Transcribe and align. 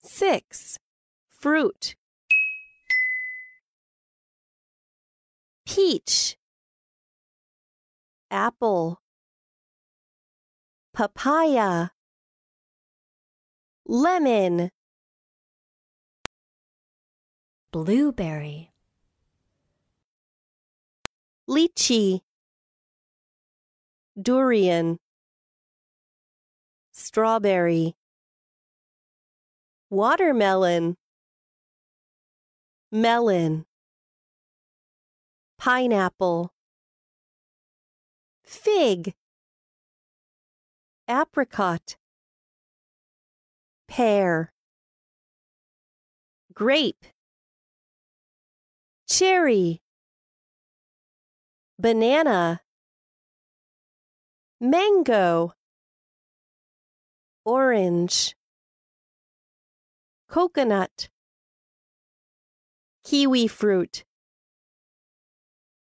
6. 0.00 0.78
Fruit. 1.28 1.96
Peach. 5.66 6.36
Apple. 8.30 9.00
Papaya. 10.92 11.90
Lemon. 13.86 14.70
Blueberry. 17.70 18.70
Lychee. 21.48 22.20
Durian. 24.20 24.98
Strawberry. 26.92 27.94
Watermelon. 29.90 30.96
Melon. 32.92 33.64
Pineapple. 35.58 36.52
Fig. 38.44 39.14
Apricot. 41.08 41.96
Pear. 43.88 44.52
Grape. 46.52 47.06
Cherry. 49.08 49.80
Banana. 51.78 52.60
Mango. 54.60 55.54
Orange. 57.46 58.37
Coconut. 60.28 61.08
Kiwi 63.02 63.48
fruit. 63.48 64.04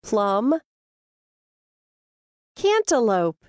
Plum. 0.03 0.55
Cantaloupe. 2.57 3.45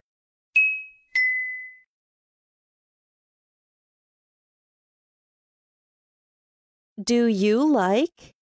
Do 7.02 7.28
you 7.28 7.66
like? 7.66 8.36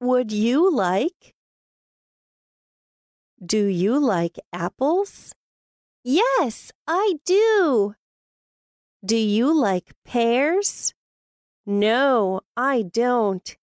Would 0.00 0.32
you 0.32 0.74
like? 0.74 1.34
Do 3.44 3.66
you 3.66 3.98
like 4.00 4.36
apples? 4.52 5.32
Yes, 6.02 6.72
I 6.88 7.14
do. 7.24 7.94
Do 9.04 9.16
you 9.16 9.54
like 9.54 9.92
pears? 10.04 10.95
No, 11.66 12.42
I 12.56 12.82
don't. 12.82 13.56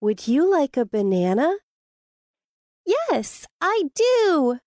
Would 0.00 0.28
you 0.28 0.48
like 0.50 0.76
a 0.76 0.84
banana? 0.84 1.56
Yes, 2.86 3.46
I 3.60 3.84
do. 3.94 4.58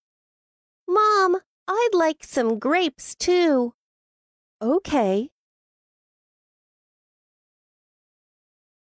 Mom, 0.88 1.38
I'd 1.68 1.90
like 1.94 2.24
some 2.24 2.60
grapes 2.60 3.16
too. 3.16 3.74
Okay. 4.62 5.30